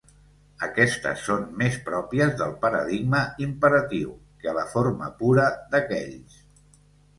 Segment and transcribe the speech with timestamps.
[0.67, 6.43] Aquestes són més pròpies del paradigma imperatiu que a la forma pura d'aquells.